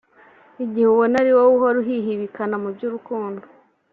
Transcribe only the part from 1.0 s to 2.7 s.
ari wowe uhora uhihibikana mu